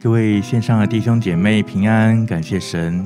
[0.00, 3.04] 各位线上的弟兄姐妹平安，感谢神。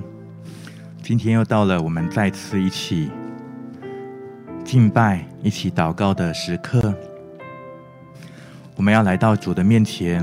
[1.02, 3.10] 今天又到了我们再次一起
[4.62, 6.95] 敬拜、一起祷告的时刻。
[8.77, 10.23] 我们要来到主的面前，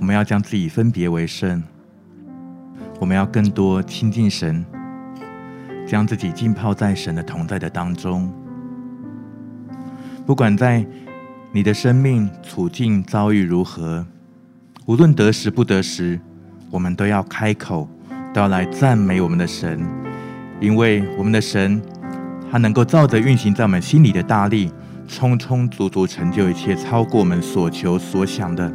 [0.00, 1.62] 我们要将自己分别为圣，
[2.98, 4.64] 我们要更多亲近神，
[5.86, 8.32] 将自己浸泡在神的同在的当中。
[10.24, 10.82] 不管在
[11.52, 14.06] 你的生命处境遭遇如何。
[14.86, 16.18] 无论得时不得时，
[16.70, 17.88] 我们都要开口，
[18.32, 19.84] 都要来赞美我们的神，
[20.60, 21.82] 因为我们的神，
[22.48, 24.70] 他能够照着运行在我们心里的大力，
[25.08, 28.72] 充充足足成就一切，超过我们所求所想的。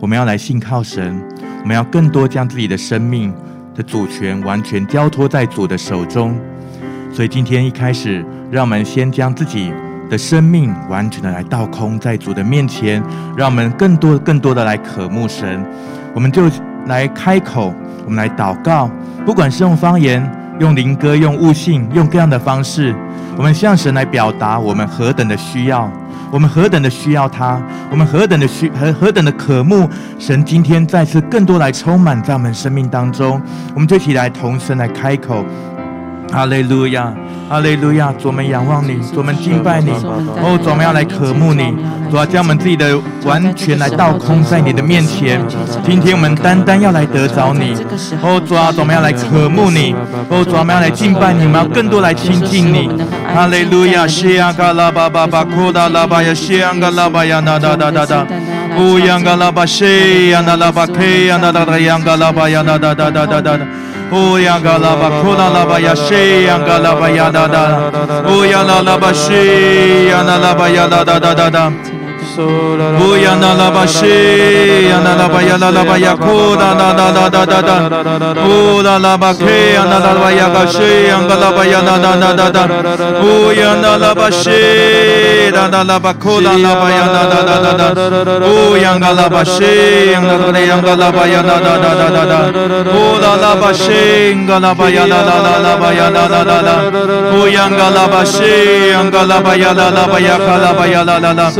[0.00, 1.22] 我们要来信靠神，
[1.60, 3.30] 我们要更多将自己的生命
[3.74, 6.34] 的主权完全交托在主的手中。
[7.12, 9.70] 所以今天一开始，让我们先将自己。
[10.10, 13.02] 的生命完全的来倒空在主的面前，
[13.36, 15.64] 让我们更多更多的来渴慕神，
[16.14, 16.50] 我们就
[16.86, 17.74] 来开口，
[18.04, 18.90] 我们来祷告，
[19.24, 22.94] 不管是用方言、用灵歌、用悟性、用各样的方式，
[23.36, 25.90] 我们向神来表达我们何等的需要，
[26.30, 27.60] 我们何等的需要他，
[27.90, 29.88] 我们何等的需何何等的渴慕
[30.18, 33.40] 神，今天再次更多来充满在我们生命当中，
[33.74, 35.44] 我们就一起来同声来开口。
[36.32, 37.12] 哈利路亚，
[37.48, 38.12] 哈利路亚！
[38.18, 39.90] 主，我们仰望你，主，我们敬拜你。
[39.90, 41.74] 哦，主，我们要来渴慕你，
[42.10, 45.40] 主要将我们自己的完全来倒空在你的面前。
[45.84, 47.74] 今天我们单单要来得着你。
[48.20, 49.94] 哦，主啊，主，我们要来渴慕你。
[50.28, 52.90] 哦，主，我们要来敬拜你，我们要更多来亲近你。
[53.32, 58.26] 哈利路亚，西呀嘎拉巴巴巴库达拉巴呀，西呀嘎拉巴呀，那哒哒哒哒。
[58.78, 63.58] 乌央嘎拉巴西呀，那拉巴 K 呀，那哒哒央嘎拉巴呀，那哒哒哒哒哒。
[64.12, 64.38] 乌
[73.18, 74.02] 央嘎拉巴库
[76.56, 76.72] 达
[80.00, 81.96] 拉巴呀，西央嘎拉巴呀，那
[82.50, 82.68] 哒。
[83.22, 84.50] 乌央拉拉巴西
[85.52, 87.92] 呀，那拉巴呀，那哒哒哒哒。
[88.42, 89.62] 乌央那拉巴西
[90.12, 90.36] 呀，那
[90.96, 92.42] 拉巴呀，那拉巴呀，库达那哒哒哒哒哒。
[92.90, 96.82] 乌拉拉巴 K 呀，那拉巴呀，嘎西央嘎拉巴呀，那哒哒哒哒。
[97.34, 98.42] 乌央那拉巴西，
[98.92, 100.06] 那那拉巴库达拉
[100.72, 101.50] 巴呀，那哒哒哒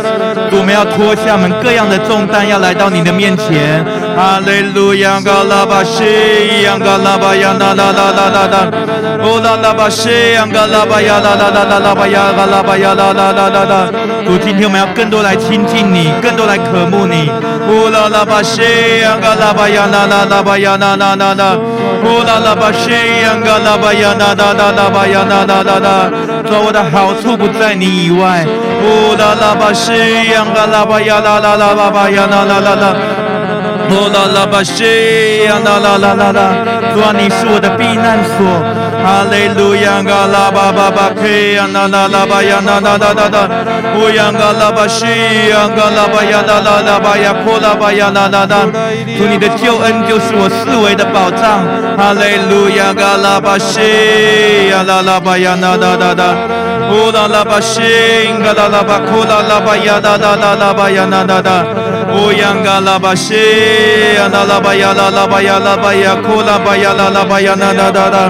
[0.53, 3.83] 我们要脱下我们各样的重担，要来到你的面前。
[4.15, 6.03] 哈利路亚，嘎拉巴西，
[6.79, 8.57] 嘎拉巴呀，拉拉拉拉拉拉，
[9.23, 10.09] 哦，拉拉巴西，
[10.53, 12.61] 嘎拉巴呀，拉拉拉拉拉巴呀，嘎拉。
[12.61, 13.87] 巴呀啦啦啦啦啦！
[14.25, 17.29] 主，今天我们要更多来亲近你，更多来渴慕你。
[17.67, 18.61] 乌拉拉巴西
[19.01, 21.57] 呀嘎拉巴呀啦啦啦巴呀啦啦啦啦！
[22.05, 26.11] 乌拉拉巴西呀嘎拉巴呀啦啦啦啦巴呀啦啦啦啦！
[26.47, 28.45] 主，我的好处不在你以外。
[28.83, 29.91] 乌拉拉巴西
[30.31, 32.95] 呀嘎拉巴呀啦啦啦巴呀啦啦啦啦！
[33.91, 36.55] 乌拉拉巴西呀啦啦啦啦啦！
[36.93, 38.39] 主啊，你是我的避难所。
[39.03, 45.05] 哈利路亚，嘎拉巴巴巴克呀，那那拉巴呀，那那那那那，乌呀嘎拉巴西
[45.49, 48.65] 呀，嘎拉巴呀，啦啦啦巴呀，库拉巴呀，啦啦啦，
[49.17, 51.59] 主你的救恩就是我四围的保障。
[51.97, 56.23] 哈利路亚，嘎拉巴西呀，啦啦巴呀，那那那那，
[56.95, 57.81] 乌拉拉巴西，
[58.41, 61.65] 嘎啦啦巴库啦啦巴呀，啦啦啦啦巴呀，啦啦啦，
[62.13, 67.91] Oyanga la bashe, analabaya la la baya la baya, kola baya la la baya na na
[67.91, 68.23] da da.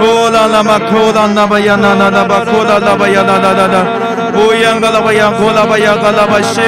[0.00, 3.99] Ola la makola na baya na na na bakola la baya na da da da.
[4.40, 6.60] 呼扬嘎拉巴呀，呼拉巴呀，嘎拉巴西，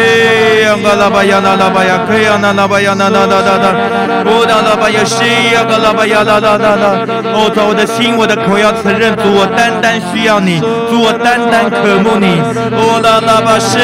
[0.62, 5.24] 呀嘎拉巴呀，那拉巴呀，克拉拉巴呀，那那拉那那，呼拉拉巴呀，西
[5.54, 6.86] 呀，嘎拉巴呀，拉拉拉拉。
[7.32, 12.42] 哦，在我的心，我的口要承认，主我单单需要你，主我单单渴慕你。
[12.76, 13.78] 呼拉拉巴西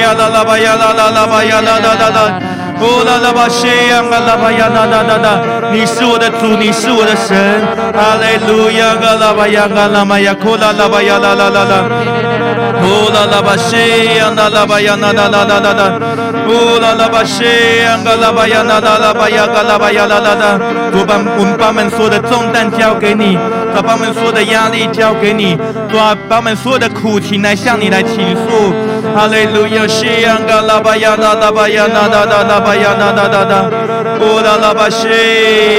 [0.00, 2.40] 呀，啦啦巴呀，啦啦拉巴呀，啦啦啦拉。
[2.78, 5.40] 呼啦啦巴西呀，嘎啦巴呀，啦啦啦啦。
[5.72, 7.60] 你是我的主，你是我的神。
[7.92, 11.74] 哈利路亚，嘎啦巴呀，嘎拉巴呀，呼拉拉巴呀，拉拉拉拉。
[12.86, 13.74] 哦，拉拉巴西
[14.16, 15.82] 呀，那拉巴呀，那那那那那那，
[16.46, 17.42] 哦，拉拉巴西
[17.82, 20.58] 呀，嘎拉巴呀，那那拉巴呀，嘎拉巴呀，啦啦啦，
[20.94, 23.36] 我把我们把我们所有的重担交给你，
[23.74, 25.58] 把我们所有的压力交给你，
[25.92, 28.72] 把把我们所有的苦情来向你来倾诉，
[29.14, 32.56] 哈利路亚，西呀，嘎拉巴呀，那拉巴呀，那那那那。
[32.66, 33.70] 巴呀呐呐呐呐，
[34.20, 35.06] 乌拉拉巴西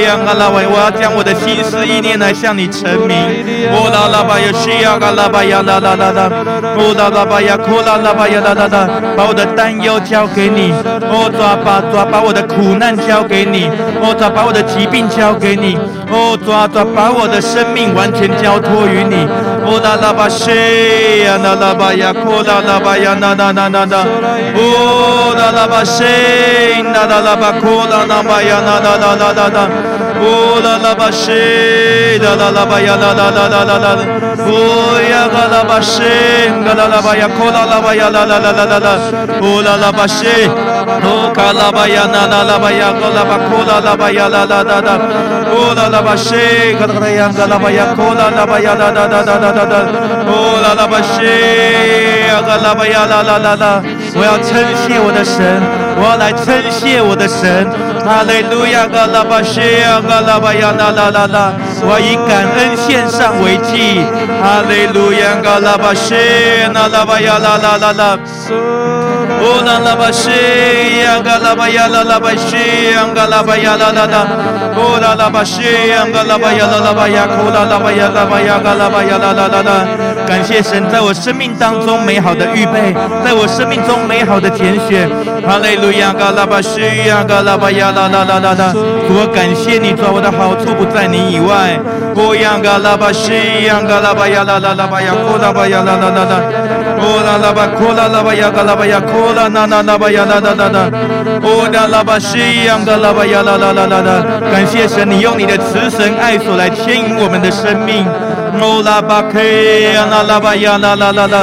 [0.04, 3.14] 呀嘎拉巴，我要将我的心思意念来向你陈明。
[3.72, 6.30] 乌拉拉巴呀西呀嘎拉巴呀啦啦啦啦，
[6.78, 10.72] 乌啦啦巴呀，哭啦啦巴呀啦啦啦，把我的担忧交给你，
[11.08, 13.70] 哦，主啊，把主啊，把我的苦难交给你，
[14.02, 15.78] 哦，主啊，把我的疾病交给你，
[16.10, 19.14] 哦，主啊，主啊，把我的生命完全交托于你，
[19.64, 20.50] 哦，啦啦巴西
[21.22, 24.04] 呀，啦啦巴呀，哭啦啦巴呀，啦啦啦啦啦，
[24.58, 26.02] 哦，啦啦巴西，
[26.92, 29.68] 啦啦啦巴哭啦啦巴呀，啦啦啦啦啦啦，
[30.20, 31.30] 哦，啦啦巴西，
[32.18, 33.96] 啦啦啦巴呀，啦啦啦啦啦啦，
[34.48, 36.02] 哦呀啦啦巴西，
[36.66, 38.98] 啦啦啦巴呀，哭啦啦巴呀，啦啦啦啦啦啦，
[39.40, 40.26] 哦啦啦巴西，
[41.06, 44.98] 哦卡啦巴呀，啦啦啦巴呀，哭啦巴哭啦啦巴呀，啦啦啦啦，
[45.54, 46.34] 哦啦啦巴西，
[46.78, 48.30] 卡啦卡啦呀，卡啦巴呀，哭啦
[54.18, 55.62] 我要称谢我的神，
[55.96, 57.64] 我要来称谢我的神，
[58.04, 59.60] 哈利路亚，卡啦巴西，
[60.08, 61.52] 卡啦巴呀，啦啦啦啦，
[61.86, 64.02] 我要以感恩献上为祭，
[64.42, 66.16] 哈利路亚，卡啦巴西，
[66.74, 68.97] 卡啦巴呀，啦啦啦啦。
[69.50, 70.28] 哦啦啦巴西
[71.00, 74.26] 呀，嘎啦巴呀啦啦巴西呀，嘎啦巴呀啦啦啦。
[74.76, 79.86] 哦啦啦巴西呀，嘎啦巴呀啦啦巴呀，哭啦啦巴呀啦巴呀，嘎啦巴呀啦啦啦啦。
[80.26, 82.92] 感谢神在我生命当中美好的预备，
[83.24, 85.08] 在我生命中美好的拣选。
[85.48, 88.72] 哈利路亚，嘎啦巴西呀，嘎啦巴呀啦啦啦啦啦。
[89.08, 91.80] 我感谢你，主，我的好处不在你以外。
[92.14, 96.34] 哦呀，嘎啦巴西呀，嘎啦巴呀啦啦啦巴呀，哭啦巴呀啦啦啦啦。
[97.00, 99.32] 哦啦啦巴，哭啦啦巴呀，嘎啦巴呀，哭。
[99.34, 100.90] 啦啦啦啦吧呀啦啦啦啦，
[101.42, 108.04] 哦啦啦吧西洋的啦吧呀啦啦啦啦啦，感谢神，你用你的慈神爱所来牵引我们的生命。
[108.60, 111.38] 哦啦吧克呀啦啦吧呀啦啦啦啦，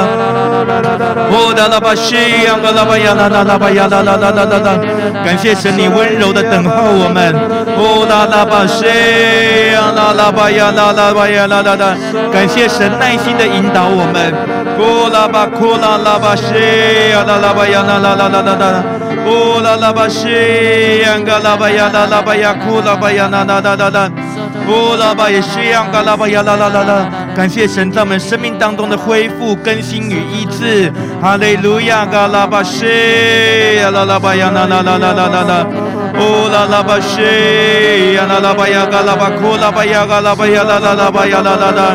[0.68, 4.78] 哦啦啦吧西洋的啦吧呀啦啦啦吧呀啦啦啦啦啦啦，
[5.24, 7.34] 感谢神，你温柔的等候我们。
[7.78, 8.84] 哦啦啦吧西
[9.72, 11.94] 洋啦啦吧呀啦啦吧呀啦啦啦，
[12.32, 14.34] 感谢神耐心的引导我们。
[14.78, 16.52] 哦啦吧哭啦啦吧西
[17.12, 17.82] 呀啦啦吧呀。
[17.86, 18.82] 啦啦啦啦啦啦，
[19.24, 24.10] 哦啦啦吧西呀嘎啦吧呀啦啦吧呀哭啦吧呀啦啦啦啦啦，
[24.66, 30.90] 哦啦吧西呀嘎啦吧呀啦啦啦啦，感谢神在我们生命当中的恢复、更新与医治，
[31.20, 32.86] 哈利路亚嘎拉巴西
[33.76, 35.66] 呀啦啦吧呀啦啦啦啦啦啦啦，
[36.16, 41.94] 哦啦啦吧西呀啦啦吧呀嘎啦巴库啦吧呀嘎啦吧呀啦啦啦吧呀啦啦啦，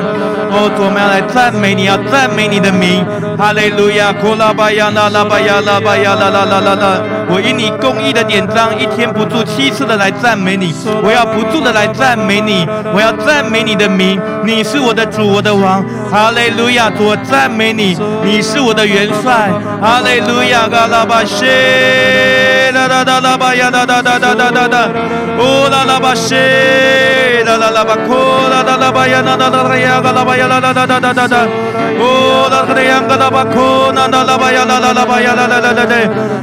[0.54, 3.04] 哦，我们要来赞美你，要赞美你的名，
[3.42, 5.80] 哈利路亚哭啦吧呀啦啦吧呀啦。
[5.80, 7.02] 巴呀啦啦啦啦啦！
[7.28, 10.72] 我因你公义的典章，一天不住七次的来赞美你。
[11.04, 14.22] 我要不住的来赞美你，我要赞美你的名。
[14.44, 15.84] 你是我的主，我的王。
[16.12, 16.92] 哈利路亚！
[17.00, 19.50] 我赞美你，你是我的元帅。
[19.82, 20.68] 哈利路亚！
[20.70, 21.48] 嘎拉巴西，
[22.76, 24.90] 啦啦啦啦巴呀啦啦啦啦啦啦，
[25.40, 26.36] 哦啦啦巴西，
[27.52, 28.16] 啦啦啦巴库，
[28.50, 31.48] 啦啦啦巴呀啦啦啦呀，嘎拉巴呀啦啦啦啦啦啦，
[32.00, 35.72] 哦啦啦呀嘎拉巴库，啦啦啦巴呀啦啦啦巴呀啦啦啦。
[35.72, 35.86] 啦啦，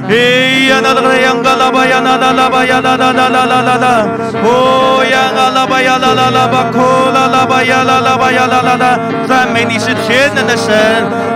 [0.08, 4.06] 哎呀啦啦啦呀，嘎啦吧呀啦啦啦吧呀啦啦啦啦啦啦啦，
[4.44, 6.78] 哦呀啦吧呀啦啦啦吧，哭
[7.14, 10.76] 啦啦吧呀啦啦吧呀啦啦啦，赞美你是全能的神，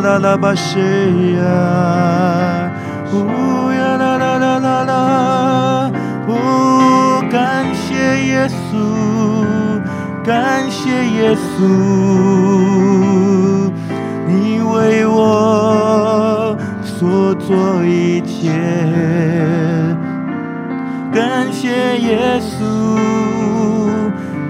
[0.00, 2.70] 啦啦啦巴谢呀，
[3.12, 5.90] 乌呀啦啦啦啦啦，
[6.26, 8.78] 哦，感谢耶稣，
[10.24, 11.68] 感谢耶稣。
[14.26, 18.50] 你为我所做一切，
[21.12, 22.64] 感谢耶稣，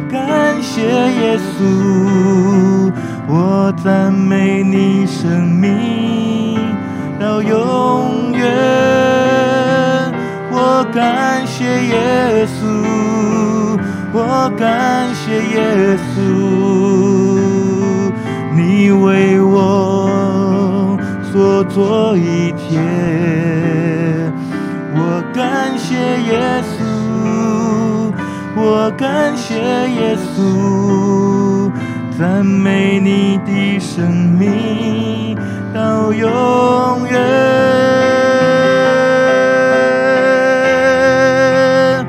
[0.09, 2.70] 感谢耶稣，
[3.33, 6.59] 我赞美你生命
[7.21, 8.43] 到永远，
[10.51, 12.67] 我感谢耶稣，
[14.13, 16.19] 我感谢耶稣。
[18.53, 20.99] 你为我
[21.33, 22.81] 所做一切，
[24.93, 26.83] 我感谢耶稣，
[28.57, 30.43] 我感谢耶稣，
[32.21, 35.35] 赞美你的生命
[35.73, 37.19] 到永远。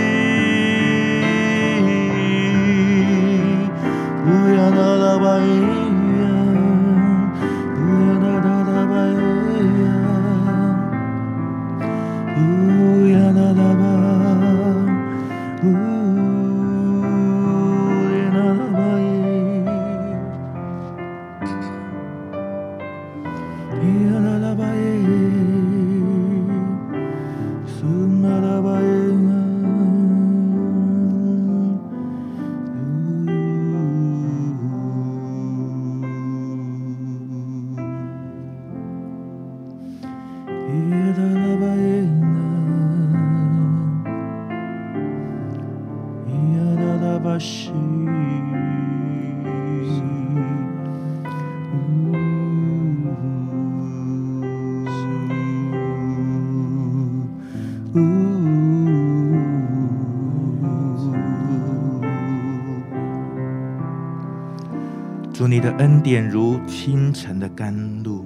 [65.38, 68.24] 主，你的恩典如清晨的甘露，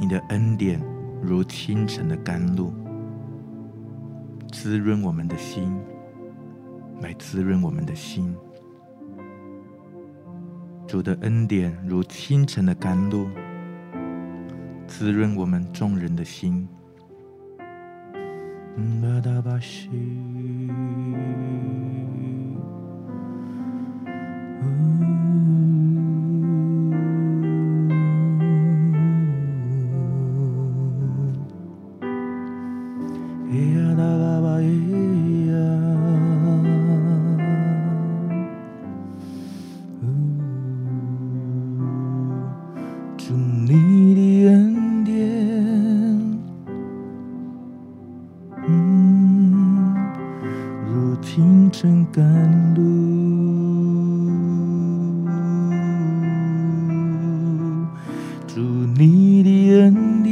[0.00, 0.80] 你的恩典
[1.20, 2.72] 如清晨的甘露，
[4.50, 5.70] 滋润我们的心，
[7.02, 8.34] 来滋润我们的心。
[10.86, 13.28] 主的恩典如清晨的甘露，
[14.86, 16.66] 滋润我们众人的心。
[18.78, 19.90] 嗯巴达巴西。
[58.54, 60.30] 祝你的恩典。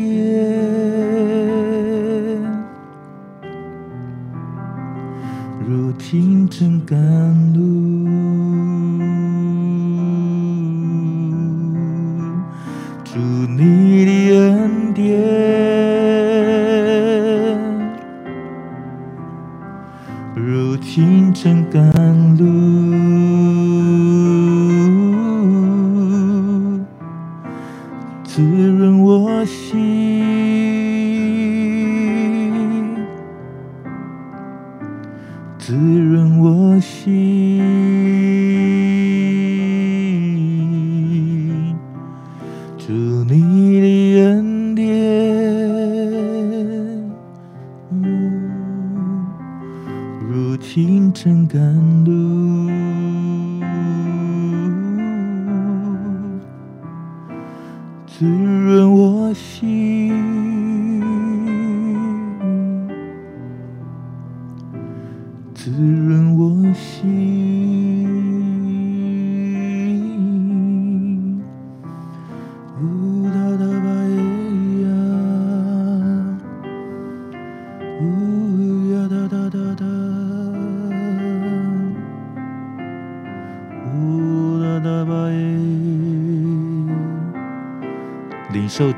[5.66, 6.98] 如清晨甘
[7.54, 7.79] 露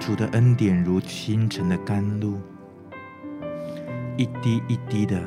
[0.05, 2.37] 主的恩典如清晨的甘露，
[4.17, 5.23] 一滴一滴的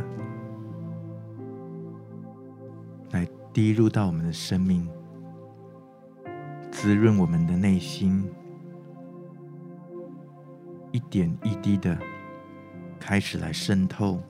[3.12, 4.86] 来滴入到我们的生命，
[6.72, 8.30] 滋润我们的内心，
[10.92, 11.98] 一点一滴的
[13.00, 14.22] 开始来渗透，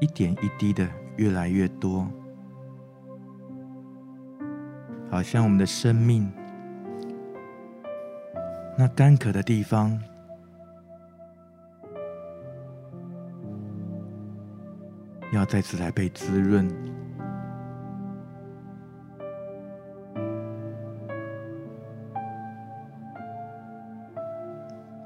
[0.00, 0.88] 一点一滴的
[1.18, 2.08] 越来越多，
[5.10, 6.32] 好像我们的生命。
[8.80, 10.00] 那干渴的地方，
[15.32, 16.68] 要再次来被滋润，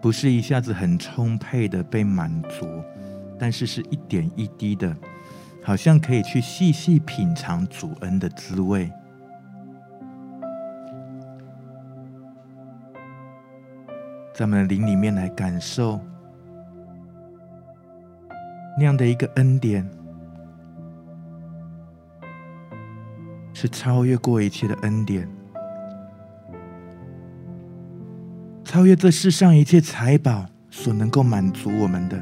[0.02, 2.66] 不是一下子很充沛的被满足，
[3.38, 4.94] 但是是一点一滴的，
[5.64, 8.92] 好像可以去细细品尝主恩的滋味。
[14.34, 16.00] 在我们的灵里面来感受
[18.78, 19.86] 那样的一个恩典，
[23.52, 25.28] 是超越过一切的恩典，
[28.64, 32.18] 超越这世上一切财宝所能够满足我们的，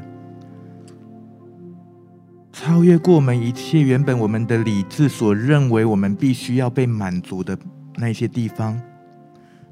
[2.51, 7.57] 超越过我们一切原本我们的理智所认为我们必须要被满足的
[7.95, 8.77] 那些地方。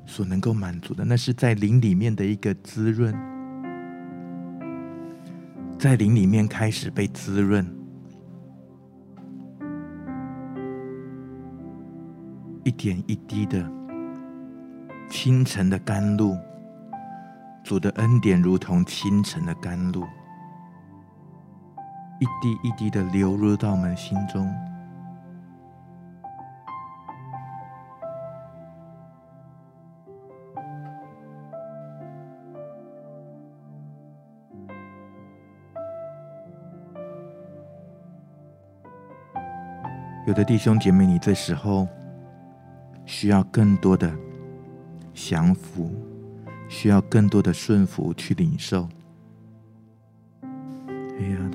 [0.09, 3.13] 所能够满足的，那是在灵里面的一个滋润，
[5.77, 7.63] 在灵里面开始被滋润，
[12.63, 13.71] 一点一滴的
[15.09, 16.35] 清晨的甘露，
[17.63, 20.01] 主的恩典如同清晨的甘露，
[22.19, 24.51] 一滴一滴的流入到我们心中。
[40.27, 41.87] 有的弟兄姐妹，你这时候
[43.05, 44.13] 需要更多的
[45.13, 45.91] 降服，
[46.67, 48.87] 需要更多的顺服去领受。
[50.43, 51.48] 哎呀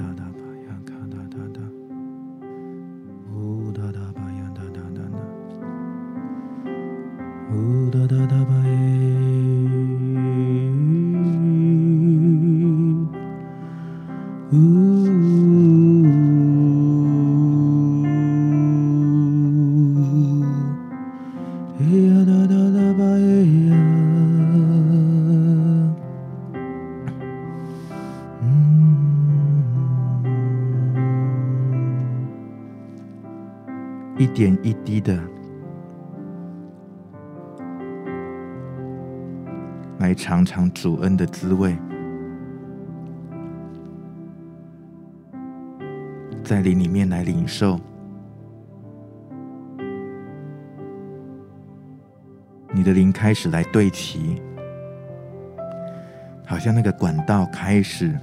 [41.45, 41.77] 滋味，
[46.43, 47.79] 在灵里面来领受，
[52.73, 54.41] 你的灵开始来对齐，
[56.47, 58.19] 好像那个管道开始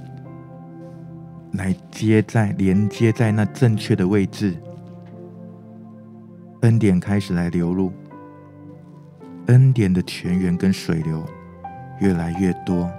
[1.52, 4.56] 来接在连接在那正确的位置。
[6.62, 7.92] 恩典开始来流入，
[9.46, 11.24] 恩典的泉源跟水流
[12.00, 12.90] 越来越多。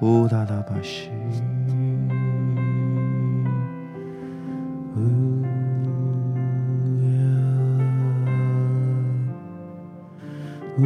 [0.00, 1.10] 呜哒哒吧西，
[4.94, 5.00] 呜
[7.02, 7.18] 呀，
[10.78, 10.82] 呜。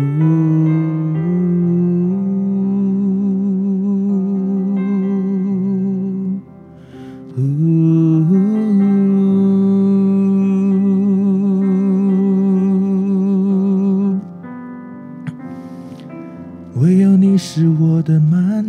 [17.78, 18.64] 我的满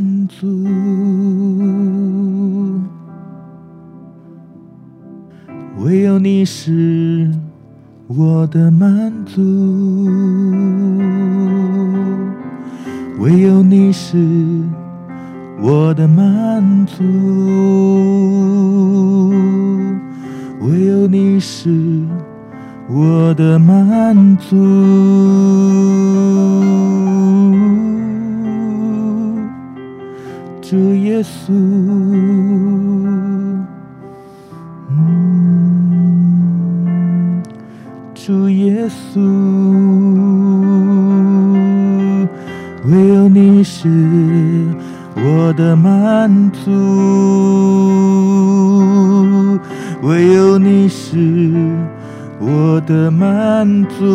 [6.13, 7.27] 唯有你是
[8.05, 9.41] 我的满足，
[13.17, 14.15] 唯有你是
[15.59, 17.03] 我的满足，
[20.61, 21.71] 唯有你是
[22.87, 24.55] 我的满足。
[30.61, 32.42] 主耶稣。
[38.63, 39.19] 耶稣
[42.85, 43.89] 唯有你是
[45.15, 46.71] 我的满足
[50.01, 51.53] 唯有你是
[52.39, 54.05] 我的满足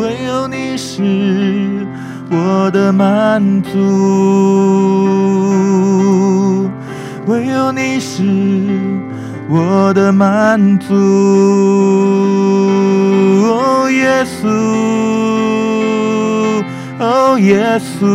[0.00, 1.86] 唯有你是
[2.30, 3.78] 我的满足
[7.26, 8.91] 唯有你是
[9.54, 10.94] 我的满足，
[13.44, 14.48] 哦，耶稣，
[16.98, 18.06] 哦，耶稣，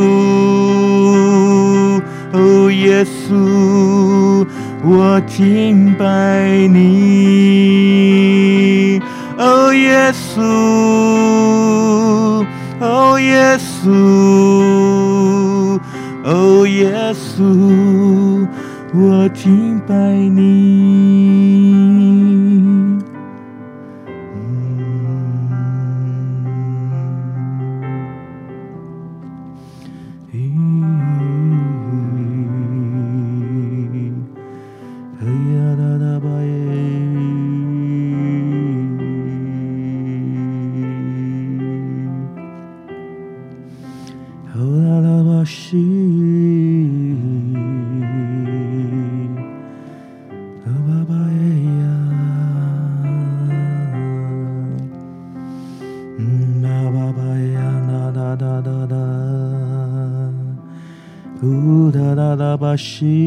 [2.33, 4.47] 哦，耶稣，
[4.83, 6.79] 我敬拜你，
[9.37, 10.41] 哦，耶稣。
[12.79, 13.91] 哦，耶稣，
[16.23, 18.36] 哦，耶稣，
[18.93, 21.76] 我敬拜你。
[62.77, 63.26] 心。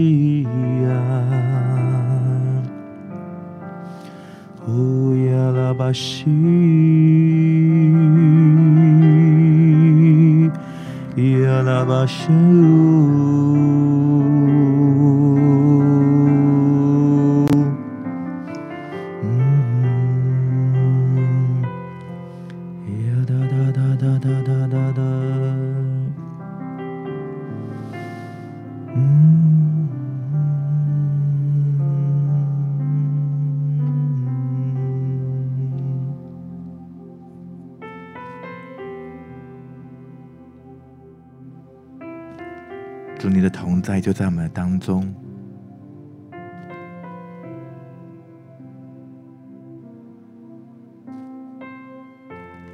[44.00, 45.14] 就在我们的当中。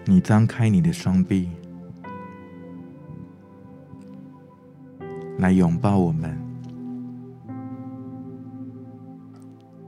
[0.05, 1.51] 你张开你的双臂，
[5.39, 6.39] 来拥抱我们。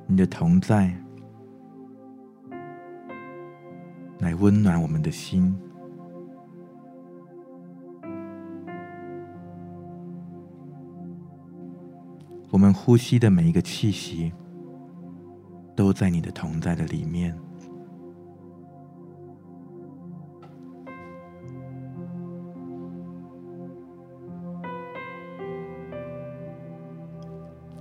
[0.06, 0.92] 你的同在，
[4.18, 5.56] 来温暖我们的心。
[12.50, 14.32] 我们呼吸的每一个气息，
[15.76, 17.36] 都在你的同在的里面。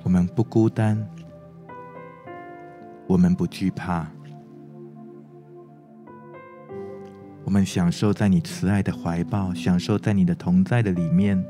[0.04, 1.06] 我们不孤单，
[3.08, 4.06] 我们不惧怕，
[7.44, 11.44] 我们享受在你慈爱的怀抱，享受在你的同在的里面。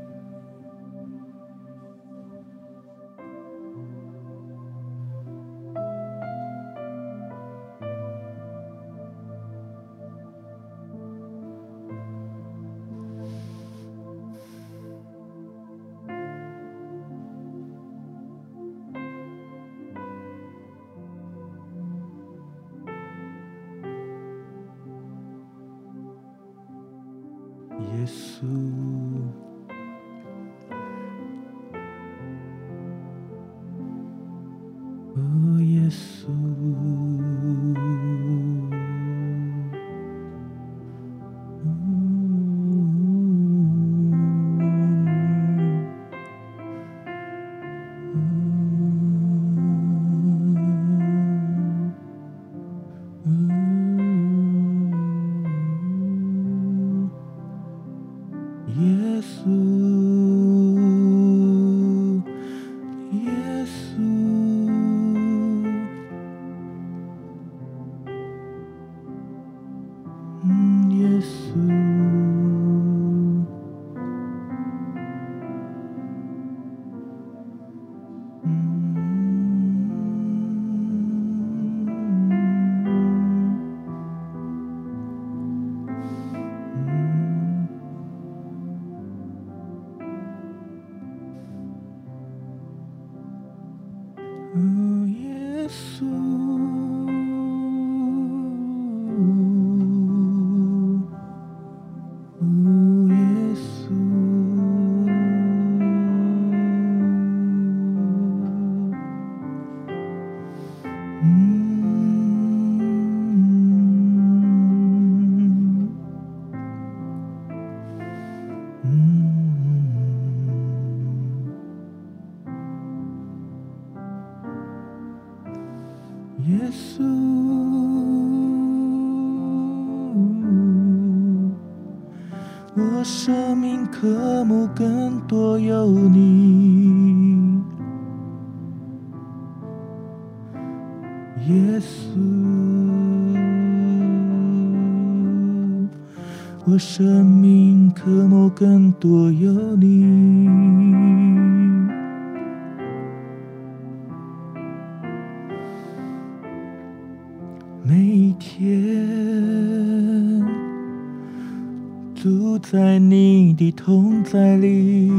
[164.30, 165.10] 在里，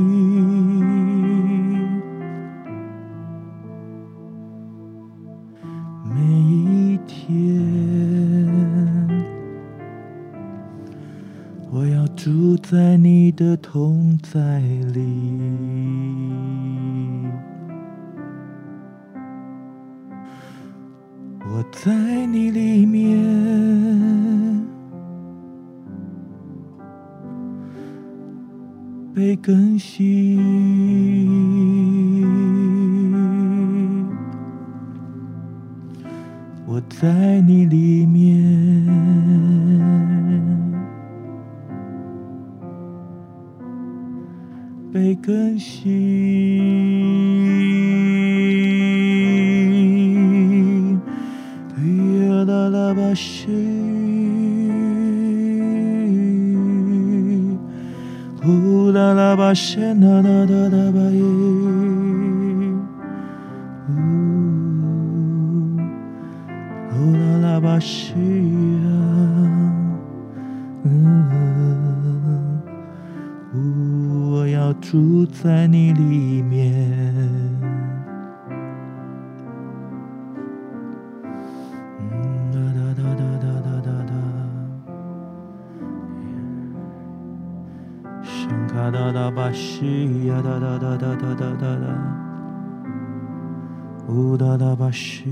[6.03, 6.13] 每
[6.51, 7.57] 一天。
[11.71, 14.59] 我要住在你的同在
[14.93, 15.01] 里，
[21.47, 23.17] 我在你里面
[29.19, 30.39] 被更新，
[36.65, 38.39] 我在你里面。
[44.93, 46.08] 被更新，
[59.51, 59.55] I
[59.95, 60.98] na na da da
[94.89, 95.23] 我是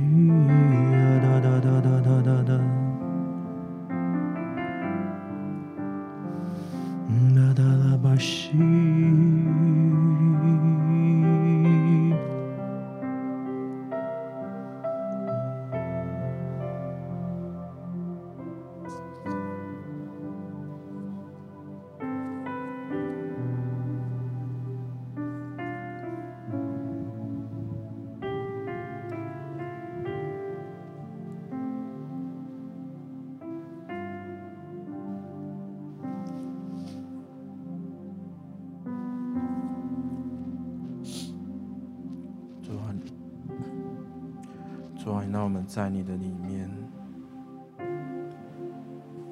[45.32, 46.70] 让我们在你的里面，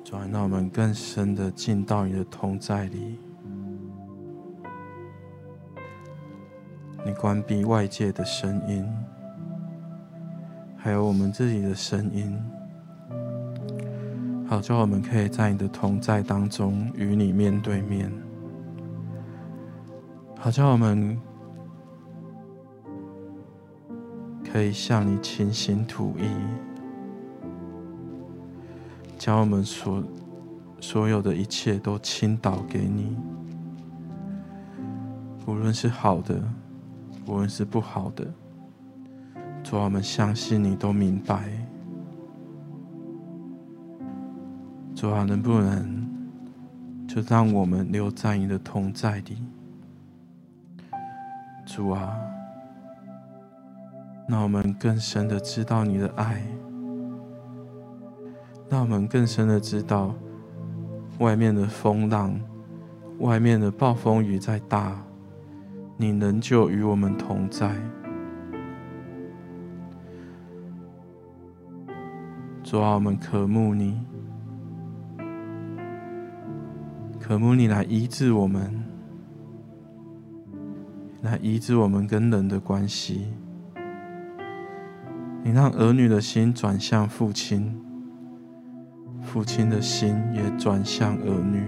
[0.04, 3.20] 主啊，让我们更深的进到你的同在里。
[7.06, 8.86] 你关闭外界的声音，
[10.76, 12.38] 还有我们自己的声音，
[14.48, 18.12] 好叫我们可以在你的同在当中与你面对面，
[20.38, 21.20] 好叫我们。
[24.56, 26.24] 可以向你倾心吐意，
[29.18, 30.02] 将我们所
[30.80, 33.18] 所有的一切都倾倒给你，
[35.46, 36.42] 无论是好的，
[37.28, 38.26] 无论是不好的，
[39.62, 41.50] 主，我们相信你都明白。
[44.96, 46.08] 主啊，能不能
[47.06, 49.36] 就让我们留在你的同在里？
[51.66, 52.25] 主啊。
[54.28, 56.42] 让我们更深的知道你的爱，
[58.68, 60.16] 让我们更深的知道，
[61.20, 62.40] 外面的风浪，
[63.20, 65.00] 外面的暴风雨再大，
[65.96, 67.76] 你仍旧与我们同在。
[72.64, 74.04] 主啊，我们渴慕你，
[77.20, 78.84] 渴慕你来医治我们，
[81.22, 83.28] 来医治我们跟人的关系。
[85.48, 87.80] 你让儿女的心转向父亲，
[89.22, 91.64] 父亲的心也转向儿女。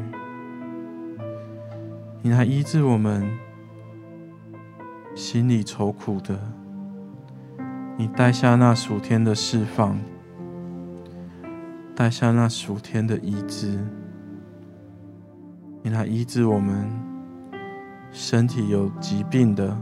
[2.24, 3.30] 你来医治我们
[5.14, 6.40] 心里愁苦的，
[7.96, 10.00] 你带下那暑天的释放，
[11.96, 13.78] 带下那暑天的医治。
[15.84, 16.90] 你来医治我们
[18.12, 19.78] 身体有疾病的，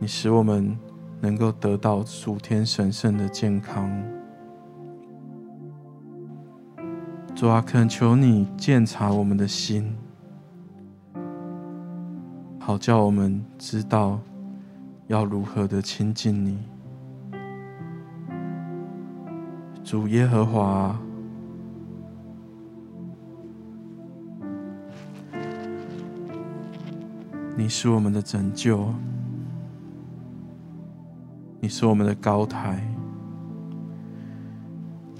[0.00, 0.76] 你使我们。
[1.20, 3.90] 能够得到属天神圣的健康，
[7.34, 9.96] 主啊，恳求你鉴察我们的心，
[12.58, 14.20] 好叫我们知道
[15.08, 16.58] 要如何的亲近你。
[19.82, 21.00] 主耶和华，
[27.56, 28.92] 你是我们的拯救，
[31.60, 32.82] 你是我们的高台，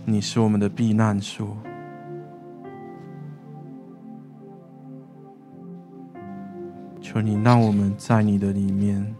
[0.04, 1.56] 你是我们的避难所。
[7.00, 9.14] 求你让我们在你的里面，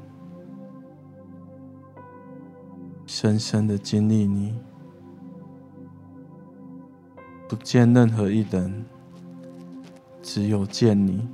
[3.06, 4.56] 深深的经历你。
[7.48, 8.84] 不见任何一人，
[10.22, 11.26] 只有见你。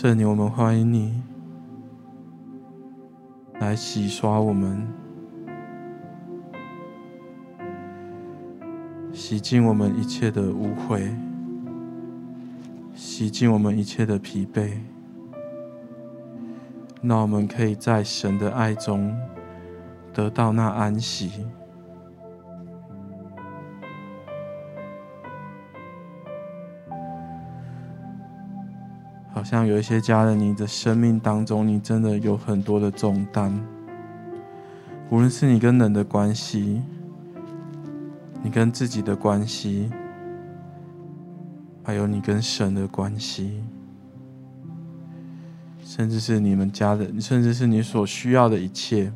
[0.00, 1.12] 圣灵，我们欢迎你。
[3.60, 4.88] 来洗刷我们，
[9.12, 11.02] 洗净我们一切的污秽，
[12.94, 14.70] 洗净我们一切的疲惫。
[17.02, 19.14] 让我们可以在神的爱中
[20.14, 21.44] 得到那安息，
[29.40, 33.50] 好像有一些家人，你的生命当中，你真的有很多的重担，
[35.08, 36.82] 无论是你跟人的关系，
[38.42, 39.90] 你跟自己的关系，
[41.82, 43.62] 还有你跟神的关系。
[45.82, 49.10] 甚至是你们家的，甚至是你所需要的一切，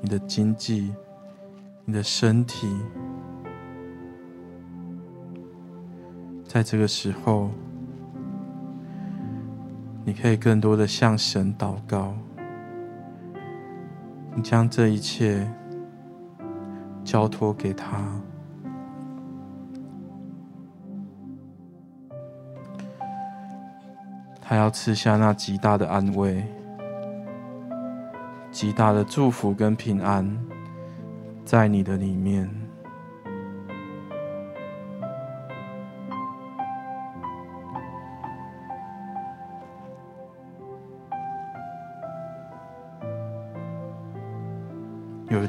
[0.00, 0.92] 你的经济，
[1.84, 2.68] 你的身体，
[6.46, 7.50] 在这个时候，
[10.04, 12.12] 你可以更多的向神祷告，
[14.34, 15.48] 你将这一切
[17.04, 18.02] 交托给他。
[24.40, 26.44] 他要赐下那极大的安慰、
[28.50, 30.36] 极大的祝福跟平安，
[31.44, 32.61] 在你的里面。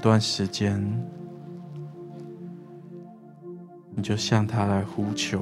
[0.03, 0.83] 段时间，
[3.95, 5.41] 你就向他来呼求。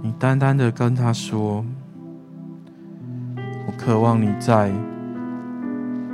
[0.00, 1.62] 你单单的跟他说
[3.68, 4.72] ：“我渴望你在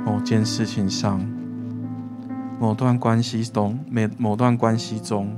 [0.05, 1.25] 某件事情上、
[2.59, 5.33] 某段关系中、每某段关系中，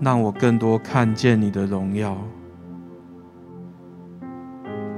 [0.00, 2.16] 让我更多看见你的荣耀。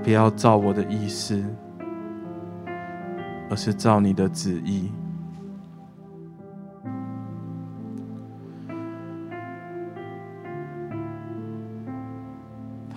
[0.03, 1.43] 不要照我的意思，
[3.53, 4.91] 而是照你的旨意。”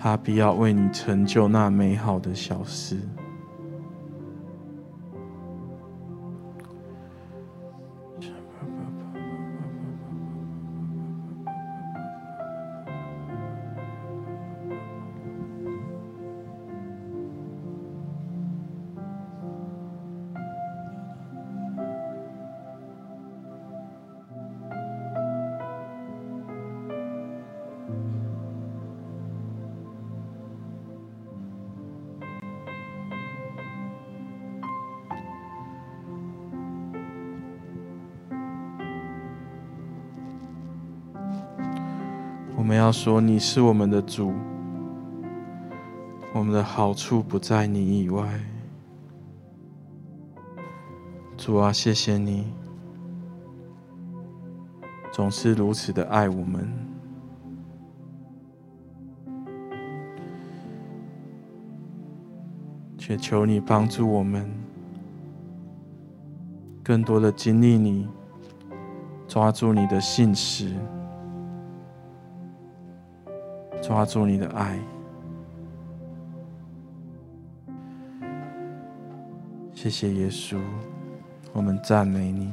[0.00, 2.96] 他必要为你成就那美好的小事。
[42.86, 44.32] 要说，你是我们的主，
[46.32, 48.24] 我们的好处不在你以外。
[51.36, 52.46] 主啊，谢谢你，
[55.10, 56.72] 总是如此的爱我们，
[62.96, 64.48] 却求你帮助我们，
[66.84, 68.06] 更多的经历你，
[69.26, 70.72] 抓住你的信实。
[73.86, 74.80] 抓住你的爱，
[79.72, 80.58] 谢谢耶稣，
[81.52, 82.52] 我们赞美你。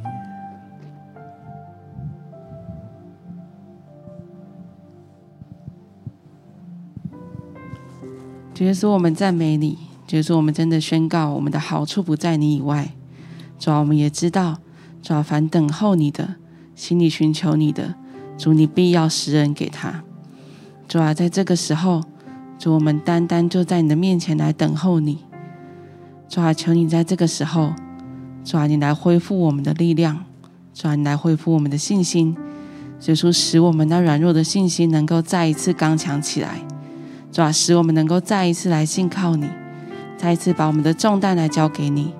[8.59, 9.79] 耶稣，我们赞美你。
[10.11, 12.93] 耶稣，我们真的宣告，我们的好处不在你以外。
[13.57, 14.59] 主啊，我们也知道，
[15.01, 16.35] 主啊，凡等候你的，
[16.75, 17.95] 心里寻求你的，
[18.37, 20.03] 主你必要施恩给他。
[20.93, 22.03] 主啊，在这个时候，
[22.59, 25.17] 主，我们单单就在你的面前来等候你。
[26.29, 27.73] 主啊，求你在这个时候，
[28.43, 30.23] 主啊，你来恢复我们的力量，
[30.71, 32.37] 主啊，你来恢复我们的信心，
[33.07, 36.59] 耶稣使我们那软弱的信心能够再一次刚强起来。
[37.31, 39.49] 主啊，使我们能够再一次来信靠你，
[40.15, 42.13] 再一次把我们的重担来交给你。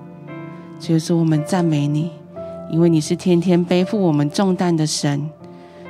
[0.80, 2.10] 所以说，我们赞美你，
[2.72, 5.30] 因为你是天天背负我们重担的神。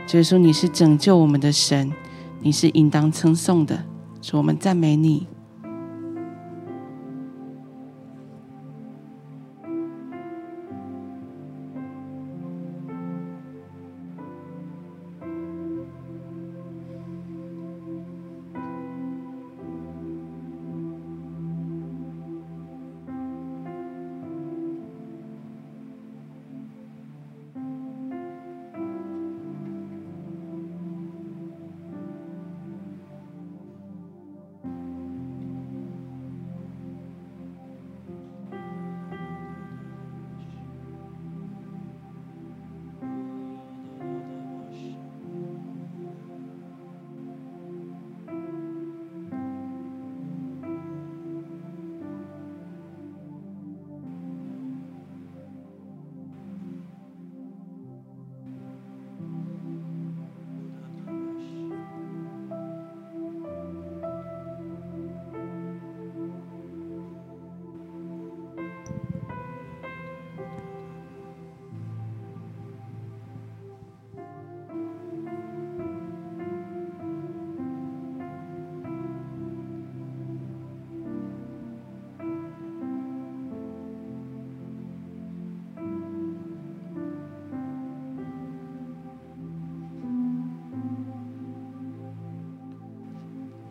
[0.06, 1.90] 所以说，你是拯救我们的神，
[2.44, 3.86] 你是应当称颂的。
[4.20, 5.26] 说，我们赞美你。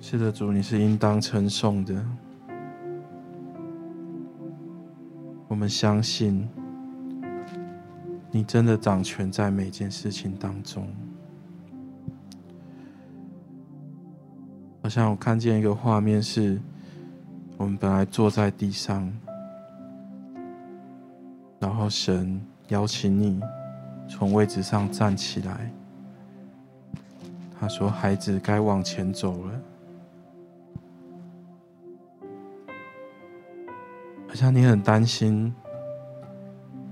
[0.05, 1.95] 是的，主，你是应当称颂的。
[5.47, 6.45] 我们相信，
[8.29, 10.85] 你真的掌权在每件事情当中。
[14.81, 16.59] 好像我看见一个画面，是
[17.55, 19.09] 我们本来坐在地上，
[21.61, 23.39] 然后神邀请你
[24.09, 25.71] 从位置上站起来。
[27.57, 29.53] 他说：“孩子，该往前走了。”
[34.43, 35.53] 像你很担心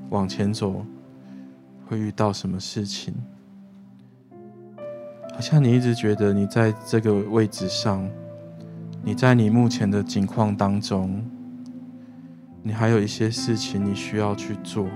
[0.10, 0.86] 往前走
[1.86, 3.14] 会遇到什么事情，
[5.34, 8.10] 好像你一直觉得你在这个位置上，
[9.04, 11.22] 你在你目前的境况当中，
[12.64, 14.88] 你还有一些事情你需要去做，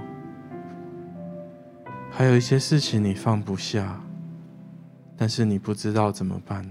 [2.09, 3.99] 还有一些事情你放不下，
[5.17, 6.65] 但是你不知道怎么办。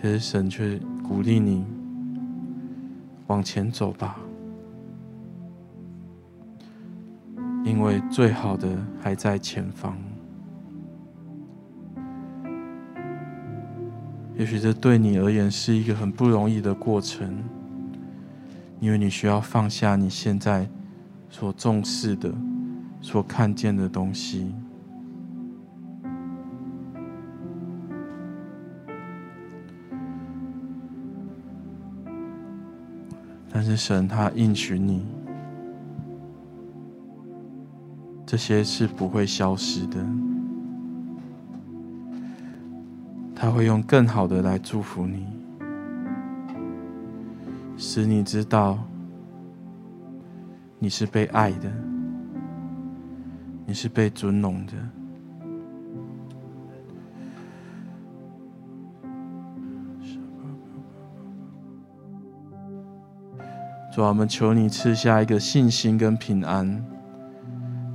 [0.00, 1.79] 可是神却鼓励你。
[3.30, 4.18] 往前走吧，
[7.64, 8.68] 因为最好的
[9.00, 9.96] 还在前方。
[14.36, 17.38] 也许这对你而言是一个很不容易的过程，
[18.80, 20.68] 因为你需要放下你现在
[21.28, 22.34] 所重视的、
[23.00, 24.52] 所看见的东西。
[33.70, 35.06] 是神他应许你，
[38.26, 40.04] 这些是不会消失的，
[43.32, 45.24] 他会用更好的来祝福你，
[47.76, 48.76] 使你知道
[50.80, 51.70] 你是被爱的，
[53.66, 54.72] 你是被尊荣的。
[63.92, 66.80] 主啊，我们求你赐下一个信心跟平安，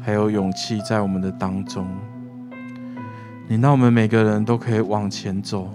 [0.01, 1.87] 还有勇气在我们的当中。
[3.47, 5.69] 你让我们每个人都可以往前走，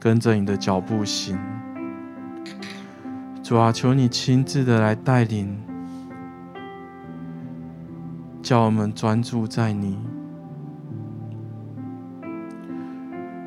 [0.00, 1.38] 跟着你的脚步行。
[3.42, 5.60] 主啊，求你亲自的来带领，
[8.40, 9.98] 叫我们专注在你。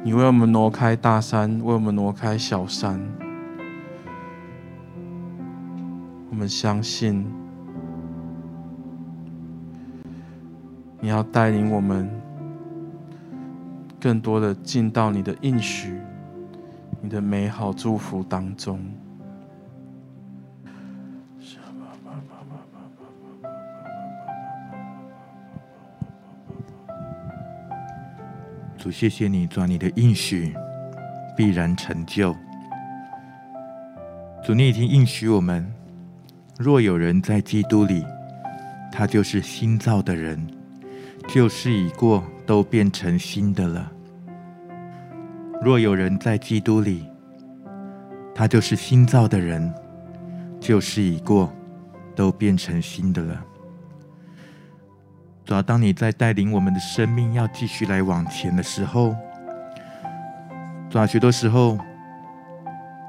[0.04, 3.02] 你为我们挪开大山，为我们挪开小山。
[6.48, 7.26] 相信，
[11.00, 12.10] 你要带领我们
[14.00, 16.00] 更多的进到你的应许、
[17.02, 18.80] 你的美好祝福当中。
[28.78, 30.54] 主，谢谢你，主，你的应许
[31.36, 32.36] 必然成就。
[34.44, 35.74] 主，你已经应许我们，
[36.58, 38.06] 若有人在基督里，
[38.90, 40.42] 他就是新造的人，
[41.28, 43.92] 旧事已过，都变成新的了。
[45.62, 47.06] 若有人在基督里，
[48.34, 49.74] 他就是新造的人，
[50.62, 51.52] 旧事已过，
[52.16, 53.44] 都变成新的了。
[55.44, 59.14] 主要当你在带领我们的生命要继续来往前的时候，
[60.90, 61.78] 主要许多时候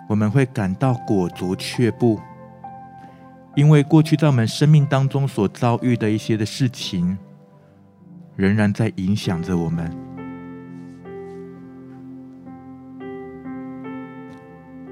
[0.08, 2.20] 我们会感到裹足却步，
[3.56, 7.18] 因为过去在我们生命当中所遭遇的一些的事情，
[8.36, 9.90] 仍然在影响着我们。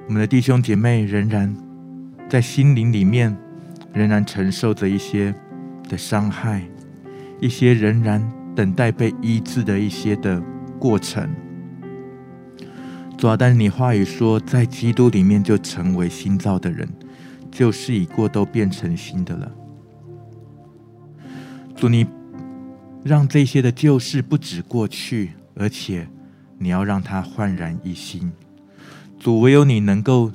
[0.09, 1.55] 我们的弟兄姐妹仍然
[2.29, 3.37] 在心灵里面，
[3.93, 5.35] 仍然承受着一些
[5.89, 6.63] 的伤害。
[7.41, 10.41] 一些仍然等待被医治的一些的
[10.79, 11.29] 过程，
[13.19, 16.89] 主啊，但是你话语说，在基督里面就成为新造的人，
[17.55, 19.49] 旧事已过，都变成新的了。
[21.77, 22.05] 主，你
[23.05, 26.09] 让这些的旧事不止过去，而且
[26.59, 28.33] 你要让它焕然一新。
[29.21, 30.33] 主，唯有你能够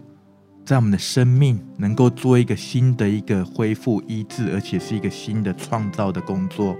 [0.63, 6.77] 在我们的生命能够做一个新的一个恢复医治，而且是一个新的创造的工作。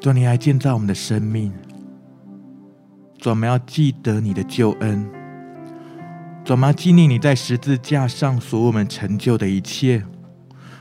[0.00, 1.52] 主，你来建造我们的生命。
[3.18, 5.21] 主，我们要记得你的救恩。
[6.44, 10.04] 怎么纪念你在十字架上所我们成就的一切。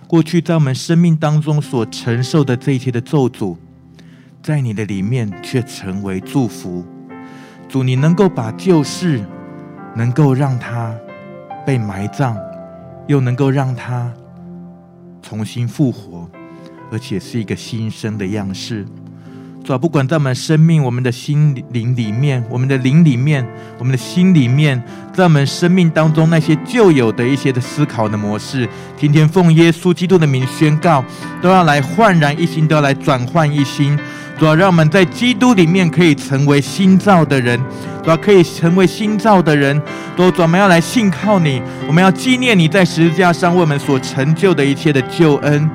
[0.07, 3.55] 过去在我们生命当中所承受的这一切的咒诅，
[4.41, 6.83] 在你的里面却成为祝福。
[7.69, 9.23] 主，你能够把旧事，
[9.95, 10.93] 能够让它
[11.65, 12.35] 被埋葬，
[13.07, 14.11] 又能够让它
[15.21, 16.29] 重新复活，
[16.91, 18.85] 而且是一个新生的样式。
[19.63, 23.45] 主啊，不管在我们生命、我们的心灵里面、我们的灵里面、
[23.77, 24.81] 我们的心里面，
[25.13, 31.03] 在我们生命当中那些旧有的一些的思考的模式，今天奉耶稣基督的名宣告，
[31.43, 33.97] 都要来焕然一新，都要来转换一新。
[34.39, 37.61] 主啊，让我们在基督里面可以成为新造的人，
[38.03, 39.79] 主啊，可以成为新造的人。
[40.17, 45.69] 主啊，我们要来信靠你，我们要纪念你在十字架上为我们所成就的一切的救恩。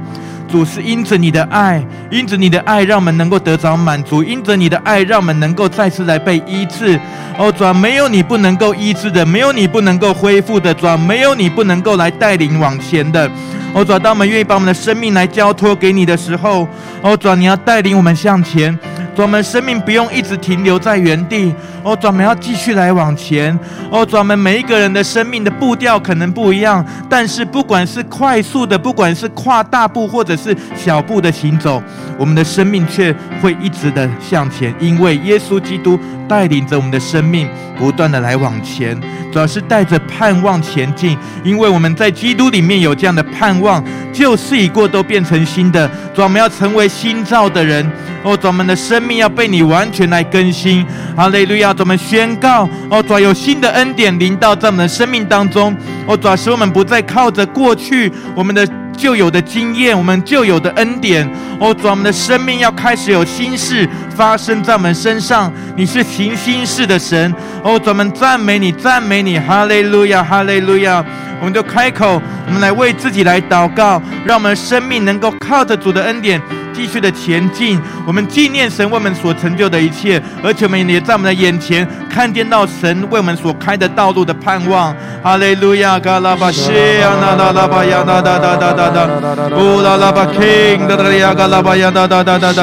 [0.48, 6.98] 主是因着你的爱，因着你的爱，让我们能够得着满足；因着你的爱，让我们能够再次来被医治。
[7.38, 13.30] 哦，主啊，没有你不能够医治的，没有你不能够恢复的，主啊，没有你不能够来带领往前的。
[13.74, 16.66] 哦，主啊，当我们愿意把我们的生命来交托给你的时候，
[17.02, 18.76] 哦，主啊，你要带领我们向前。
[19.16, 21.54] 主，我们生命不用一直停留在原地。
[21.82, 23.58] 哦，主，我们要继续来往前。
[23.90, 31.82] 哦，主，我们每一个人的生命的步调可能不一样，但是不管是快速的，不管是跨大步或者是小步的行走，
[32.18, 35.98] 我们的生命却会一直的向前，因为耶稣基督
[36.28, 37.48] 带领着我们的生命
[37.78, 39.00] 不断的来往前，
[39.32, 45.88] 主要是带着盼望前进，因为我们在基督里面有这样的盼望，旧事已过，都变成新的。
[46.14, 47.90] 主，我们要成为新造的人。
[48.22, 50.84] 哦，主，我们的生命要被你完全来更新。
[51.16, 51.72] 哈利路亚！
[51.72, 55.76] 主，我们宣告，哦，主，有新的恩典临到在我们的生命当中。
[56.06, 61.26] 哦，主，使我们不再靠着过去我们的旧有的经验，我们旧有的恩典。
[61.58, 65.52] 哦，主，我们的生命要开始有新事发生在我们身上。
[65.76, 67.34] 你是行新事的神。
[67.62, 69.38] 哦，主，我们赞美你，赞美你。
[69.38, 71.04] 哈利路亚，哈利路亚！
[71.38, 76.40] 我们就开口，我们来为自己来祷告，让我们生命能够靠着主的恩典。
[76.76, 84.94] 继续的前进，我们纪念神为我们所成就的一切，而且我们也在我们的眼前看见到神为我们所开的道路的盼望。
[85.22, 85.98] 哈利路亚！
[85.98, 86.70] 嘎拉巴西
[87.00, 89.08] 亚那拉拉巴亚那哒哒哒哒哒，
[89.56, 92.62] 乌拉拉巴 king 哒哒呀嘎拉巴亚哒哒哒哒哒，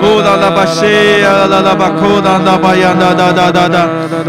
[0.00, 0.86] 乌拉拉巴西
[1.20, 3.88] 亚拉拉巴库哒哒巴亚哒哒哒哒哒，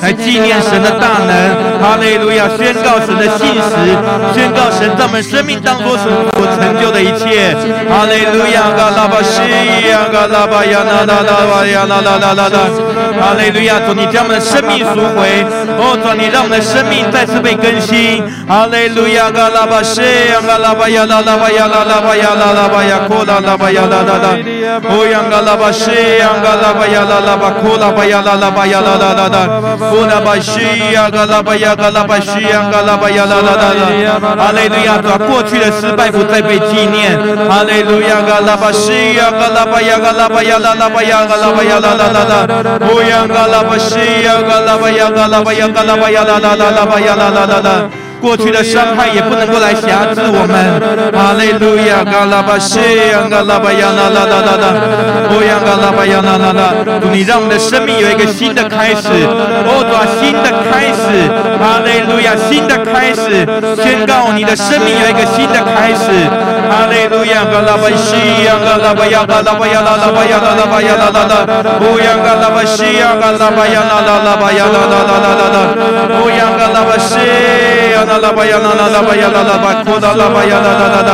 [0.00, 2.48] 来纪念神的大能，哈利路亚！
[2.56, 3.74] 宣告神的信实，
[4.32, 6.06] 宣告神在我们生命当中所
[6.54, 7.50] 成就的一切，
[7.90, 8.70] 哈利路亚！
[8.78, 9.42] 嘎拉巴西
[9.90, 12.58] 呀，嘎拉巴呀，啦啦啦巴呀，啦啦啦啦啦，
[13.18, 13.80] 哈利路亚！
[13.80, 15.42] 主，你将我们的生命赎回，
[15.82, 19.32] 哦，主，你让我们的生命再次被更新，哈利路亚！
[19.32, 20.00] 嘎拉巴西
[20.30, 24.38] 呀，嘎拉巴呀，啦啦巴呀，啦啦巴呀，啦啦巴呀，库拉拉巴呀，啦啦啦，
[24.88, 29.36] 哦呀，嘎拉巴西呀，嘎拉巴呀，啦啦巴库拉巴呀，啦啦巴呀，啦啦啦啦。
[29.92, 30.60] 乌拉巴西
[30.92, 34.36] 呀，嘎拉巴呀，嘎拉巴西呀，嘎拉巴呀，啦啦啦啦！
[34.36, 34.98] 哈利路亚！
[35.02, 37.16] 把过去的失败不再被纪念。
[37.48, 38.20] 哈利路亚！
[38.22, 42.46] 嘎拉巴西呀，嘎拉巴呀，嘎拉巴呀，啦啦巴呀，嘎拉巴呀，啦啦啦啦！
[42.92, 48.07] 乌呀，嘎拉巴西呀，嘎拉巴呀，嘎拉巴呀，嘎拉巴呀，啦啦啦啦巴呀，啦啦啦啦！
[48.20, 50.54] 过去的伤害也不能够来辖制我们。
[51.12, 52.78] 哈利路亚，嘎拉巴西
[53.10, 54.66] 呀，嘎拉巴呀，啦啦啦啦啦，
[55.30, 56.74] 乌呀，嘎拉巴呀，啦啦啦！
[57.12, 59.08] 你让我们的生命有一个新的开始，
[59.66, 63.46] 哦，主啊，新的开始，哈利路亚，新的开始，
[63.82, 66.26] 宣告你的生命有一个新的开始。
[66.68, 71.34] 哈利路亚，嘎拉巴西呀，嘎拉巴呀，嘎拉巴呀，啦啦巴呀，啦啦巴呀，啦啦啦，
[71.80, 75.56] 乌呀，嘎拉巴西呀，嘎拉巴呀，啦啦啦巴呀，啦啦啦啦啦啦，
[76.20, 77.16] 乌呀，嘎拉巴西
[78.08, 78.18] 呀。
[78.18, 81.12] 啦啦吧呀啦啦啦吧呀啦啦吧，哭啦啦吧呀啦啦啦啦，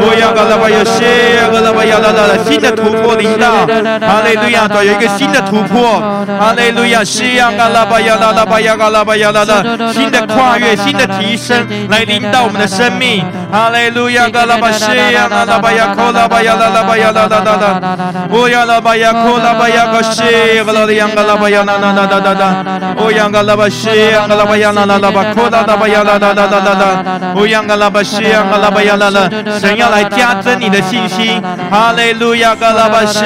[0.00, 3.66] 不要噶啦吧呀，谢呀噶啦吧呀啦啦啦，新的突破临到，
[4.06, 6.00] 哈利路亚，都有一个新的突破，
[6.38, 9.44] 哈利路亚，谢呀噶啦巴呀啦啦吧呀啦吧呀啦，
[9.92, 26.27] 新的跨越，新的提升来临到我们的生命，哈利路亚，噶啦吧谢呀噶啦吧呀，哭啦吧呀啦啦吧呀啦啦啦啦，不要啦巴呀，哭啦巴呀个谢，噶啦的呀噶啦巴呀啦啦啦啦啦啦，不要噶啦吧谢呀噶啦吧呀啦啦啦吧，哭啦啦吧呀啦啦。
[26.34, 29.28] 哒哒哒哒，不要噶拉巴西呀，噶拉巴呀啦啦，
[29.60, 33.24] 神要来加增你的信心，哈利路亚，噶拉巴西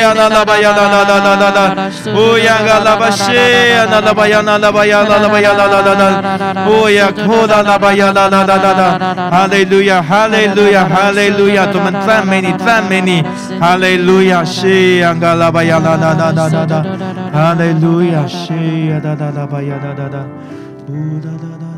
[0.00, 13.22] 呀，啦啦巴呀啦啦啦啦啦啦，不要噶拉巴西呀，啦啦巴呀啦啦巴呀啦啦巴呀啦啦啦啦，不要哭啦啦巴呀啦啦啦啦啦，哈利路亚，哈利路亚，哈利路亚，我们赞美你，赞美你，
[13.60, 16.84] 哈利路亚，西呀，噶拉巴呀啦啦啦啦啦啦，
[17.32, 20.18] 哈利路亚，西呀，哒哒哒巴呀哒哒哒，
[20.86, 21.75] 不哒哒哒。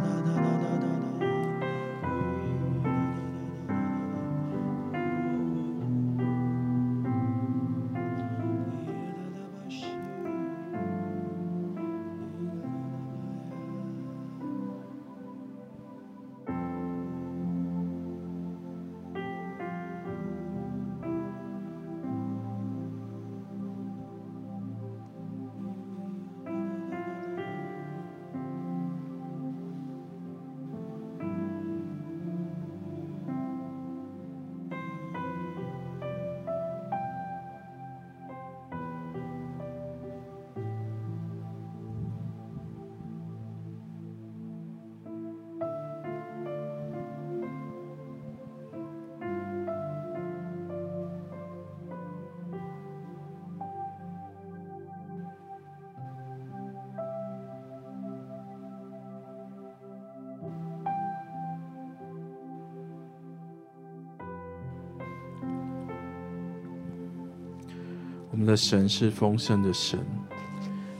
[68.48, 70.00] 的神是丰盛的神，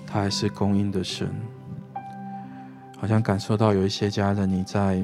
[0.07, 1.27] 他还是供应的神。
[2.99, 5.03] 好像感受到有一些家人，你在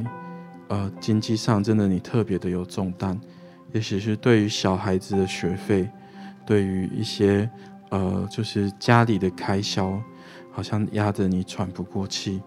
[0.69, 3.19] 呃经济上真的你特别的有重担，
[3.73, 5.89] 也许是对于小孩子的学费，
[6.45, 7.49] 对于一些
[7.89, 9.99] 呃就是家里的开销，
[10.53, 12.43] 好像压得你喘不过气。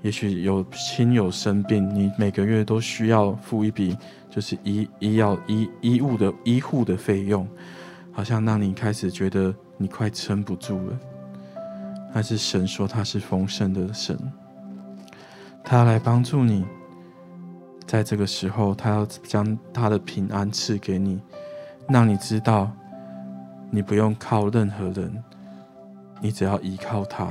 [0.00, 3.94] 也许有亲友生病，你每个月都需要付一笔
[4.30, 7.46] 就是医医药医医物的医护的费用。
[8.16, 10.98] 好像让你开始觉得你快撑不住了，
[12.14, 14.16] 但是神说他是丰盛的神，
[15.64, 16.64] 他来帮助你，
[17.84, 21.20] 在这个时候，他要将他的平安赐给你，
[21.88, 22.70] 让你知道
[23.68, 25.12] 你不用靠任何人，
[26.20, 27.28] 你只要依靠他，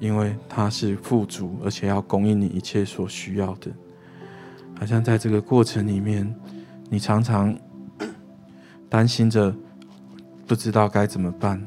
[0.00, 3.70] 因为他是富足，而且要供应你一切所需要的。
[4.80, 6.34] 好像在这个过程里面，
[6.88, 7.54] 你常常
[8.88, 9.54] 担心着。
[10.48, 11.62] 不知道该怎么办，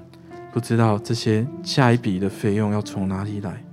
[0.51, 3.63] 不知道这些下一笔的费用要从哪里来。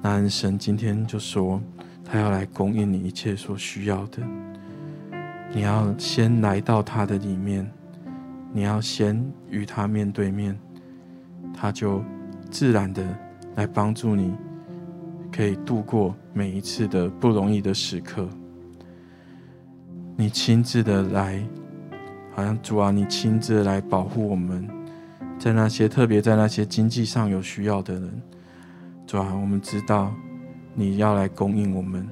[0.00, 1.60] 那神今天就说，
[2.04, 4.22] 他要来供应你一切所需要的。
[5.52, 7.68] 你要先来到他的里面，
[8.52, 9.20] 你要先
[9.50, 10.56] 与他面对面，
[11.52, 12.00] 他就
[12.48, 13.02] 自然的
[13.56, 14.32] 来帮助你，
[15.32, 18.28] 可以度过每一次的不容易的时刻。
[20.16, 21.44] 你亲自的来，
[22.38, 24.64] 好像主啊，你亲自来保护我们，
[25.40, 28.22] 在那些特别在那些经济上有需要的人，
[29.08, 30.14] 主啊，我们知道
[30.72, 32.08] 你要来供应我们。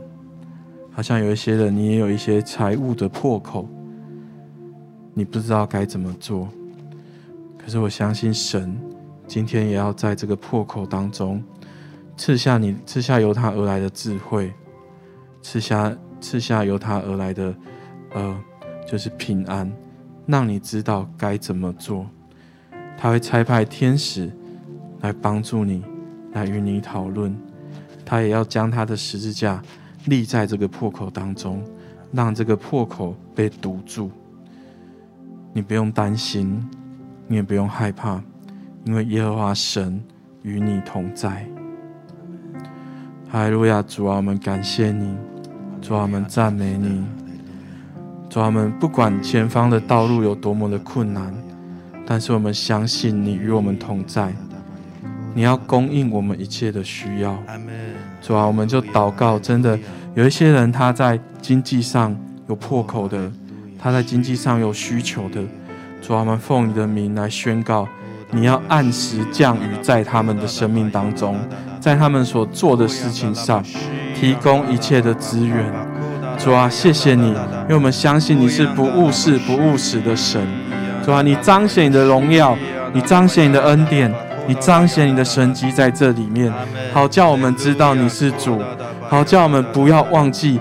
[0.91, 3.69] 好像有一些人，你也有一些财务的破口，
[5.15, 6.49] 你不知道该怎么做。
[7.57, 8.77] 可是我相信神
[9.29, 11.41] 今天也要在这个破口当中
[12.17, 14.53] 赐下你赐下由他而来的智慧，
[15.41, 17.55] 赐下赐下由他而来的。
[18.13, 18.37] 呃，
[18.91, 19.71] 就是平安，
[20.27, 22.07] 让你知道该怎么做。
[22.99, 24.31] 他会差派天使
[25.01, 25.83] 来帮助你，
[26.33, 27.37] 来与你讨论。
[28.05, 29.63] 他也要将他的十字架
[30.07, 31.63] 立在这个破口当中，
[32.13, 34.11] 让这个破口被堵住。
[35.53, 36.65] 你不用担心，
[37.27, 38.23] 你也不用害怕，
[38.85, 40.03] 因为耶和华神
[40.43, 41.47] 与你同在。
[43.29, 45.17] 哈利路亚，主啊，我们感谢你，
[45.83, 47.26] 主啊，我们赞美你。
[48.29, 51.33] 主啊，我们不管前方的道路有多么的困难，
[52.05, 54.33] 但是我们相信你与我们同在，
[55.33, 57.39] 你要供应我们一切的需要。
[58.21, 59.79] 主啊，我们就祷告，真的
[60.15, 62.15] 有一些人他在经济上
[62.49, 63.31] 有破口的，
[63.79, 65.41] 他在经济上有需求的，
[66.03, 67.89] 主啊，我们奉你的名来宣告，
[68.33, 71.39] 你要按时降雨在他们的生命当中，
[71.81, 73.65] 在他们所做的事情上
[74.15, 75.73] 提供一切的资源。
[76.39, 80.41] 主啊，谢谢你，因为我们相信你是不误事、不误时的神。
[81.05, 82.57] 主啊，你彰显你的荣耀，
[82.93, 84.13] 你彰显你的恩典，
[84.47, 86.53] 你彰显你的神迹在这里面，
[86.93, 88.61] 好叫我们知道你是主，
[89.09, 90.61] 好叫我们不要忘记。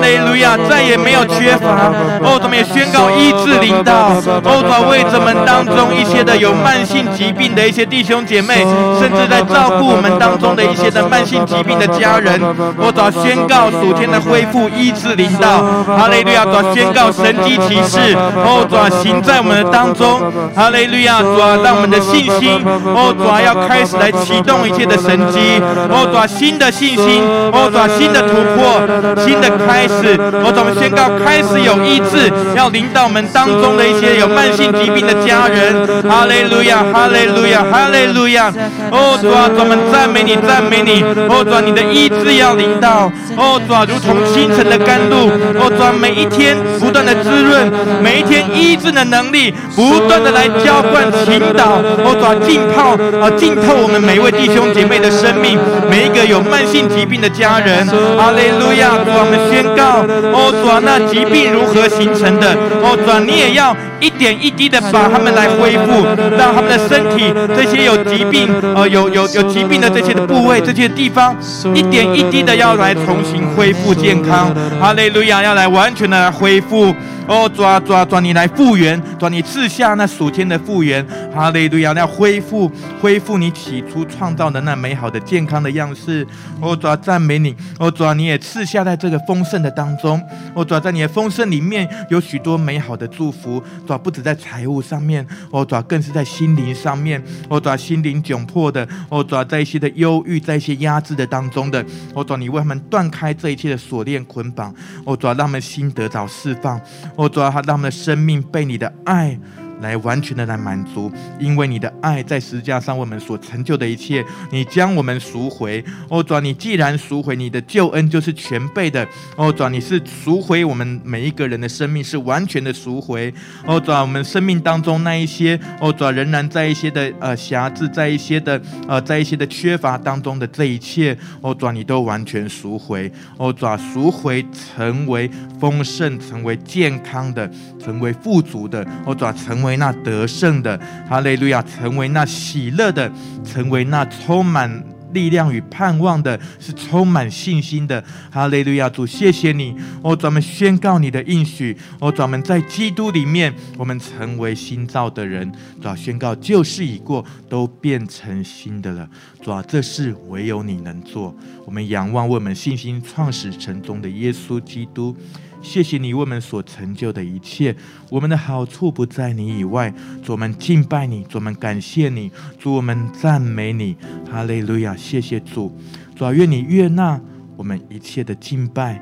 [0.01, 1.93] 哈利路亚，再也没有缺乏。
[2.25, 4.09] 哦，我们也宣告医治领导。
[4.41, 8.65] 哦，主为着我们当中一些的有慢性疾病的一些弟兄姐妹，
[8.99, 12.41] 甚至在照顾我们当中的一些的慢性疾病的家人，
[12.81, 15.61] 我主宣告属天的恢复医治领导。
[15.85, 18.17] 哈利路亚，主宣告神迹奇事。
[18.41, 20.17] 哦，主行在我们的当中。
[20.55, 25.61] 哈利路亚，主让我们的信心，哦，主要开始来启动一切的神机。
[25.93, 27.21] 哦，主新的信心，
[27.53, 28.81] 哦，主新的突破，
[29.21, 30.15] 新的开始。
[30.15, 35.85] 是，我怎么宣告开始有医治，要领导我们当中的一些有慢性疾病的家人。
[36.09, 38.51] 哈利路亚，哈利路亚，哈利路亚。
[38.89, 41.03] 哦，主啊，我们赞美你，赞美你。
[41.29, 43.11] 哦，主啊，你的医治要领导。
[43.35, 45.29] 哦，主啊，如同清晨的甘露。
[45.59, 47.71] 哦，主啊，每一天不断的滋润，
[48.01, 51.81] 每一天医治的能力不断的来浇灌、倾倒。
[52.03, 57.85] 哦，主啊，浸泡啊，浸透我们每一位弟兄姐妹的生命，每一个有慢性疾病的家人。
[58.17, 59.80] 哈利路亚，主啊，我们宣告。
[59.81, 62.53] 哦，主啊，那疾病如何形成的？
[62.81, 66.05] 哦，主啊，你也要一点一滴的把他们来恢复，
[66.37, 71.35] 让他们的身体这些有疾病、呃，有有有疾病的这些的部位、这些地方，
[71.73, 74.53] 一点一滴的要来重新恢复健康。
[74.79, 76.95] 哈利路亚，要来完全的来恢复。
[77.31, 78.19] 哦，抓抓抓！
[78.19, 81.01] 你来复原，抓你赐下那属天的复原，
[81.33, 81.93] 哈利路亚！
[81.93, 82.69] 要恢复
[82.99, 86.27] 恢复你起初创造的那美好的健康的样式。
[86.61, 87.55] 哦，抓赞美你！
[87.79, 90.21] 哦，抓你也赐下在这个丰盛的当中。
[90.53, 93.63] 哦，抓在你的丰盛里面有许多美好的祝福。
[93.87, 97.23] 抓不止在财务上面，哦，抓更是在心灵上面。
[97.47, 101.81] 哦，抓心灵窘迫的，哦，抓在一些的忧郁，在一些压制的当中的。
[102.13, 104.75] 哦，抓你为他们断开这一切的锁链捆绑。
[105.05, 106.77] 哦，抓让他们心得着释放。
[107.21, 109.39] 我主要，他让他们的生命被你的爱。
[109.81, 115.83] 来完全的来满足，因为你的爱在十字架上为我们所成就的一切，你将我们赎回。
[116.07, 119.05] 哦，主，你既然赎回，你的救恩就是全备的。
[119.35, 123.33] 哦，主，你是赎回我们每一个人的生命，是完全的赎回。
[123.65, 133.11] 哦，主，我们生命当中那一些，哦，主，仍然在一些的呃瑕疵，在一些的呃在一些的缺乏当中的这一切，哦，主，你都完全赎回。
[133.37, 135.29] 哦，主，赎回成为
[135.59, 137.49] 丰盛，成为健康的，
[137.83, 138.85] 成为富足的。
[139.05, 139.70] 哦，主，成为。
[139.71, 143.09] 为那得胜的，哈利路亚，成为那喜乐的，
[143.45, 144.83] 成为那充满。
[145.13, 148.01] 力量与盼望的，是充满信心的。
[148.31, 149.75] 哈利路亚，主，谢谢你。
[150.01, 151.75] 哦，专门宣告你的应许。
[151.99, 155.51] 哦，专门在基督里面，我们成为新造的人。
[155.81, 159.05] 主啊，宣告旧事已过，都变成新的了。
[159.41, 161.35] 主啊，这事唯有你能做。
[161.65, 165.13] 我们仰望为我们信心创始成终的耶稣基督。
[165.61, 167.75] 谢谢你为我们所成就的一切，
[168.09, 169.93] 我们的好处不在你以外。
[170.23, 173.95] 主，我们敬拜你，主，我们感谢你，主，我们赞美你。
[174.29, 174.95] 哈利路亚！
[174.95, 175.71] 谢谢主，
[176.15, 177.21] 主啊，愿你悦纳
[177.55, 178.99] 我们一切的敬拜。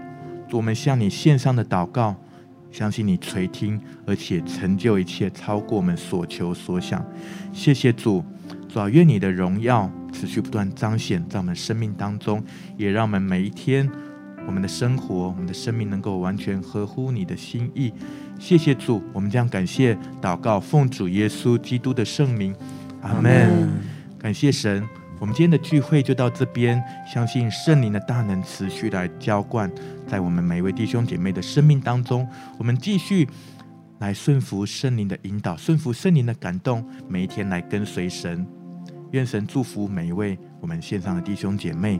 [0.49, 2.15] 主，我们向你献上的祷告，
[2.71, 7.03] 相信你垂听，而且成就一切，超过我们所求所想。
[7.53, 8.23] 谢谢主，
[8.67, 12.43] 主啊，愿你的荣耀持续不断彰显在我们生命当中，
[12.77, 13.89] 也让我们每一天。
[14.45, 17.93] 我们的生活，我们的生命能够完全合乎你的心意。
[18.39, 22.55] 谢谢主，我们将感谢祷告，奉主耶稣基督的圣名，
[23.01, 23.69] 阿门。
[24.17, 24.83] 感谢神，
[25.19, 26.81] 我们今天的聚会就到这边。
[27.07, 29.71] 相信圣灵的大能持续来浇灌
[30.07, 32.27] 在我们每一位弟兄姐妹的生命当中。
[32.57, 33.27] 我们继续
[33.99, 38.45] 来顺服圣灵的引导，顺服圣灵的感动，每一天来跟随神。
[39.11, 41.99] 愿神祝福每一位我们线上的弟兄姐妹。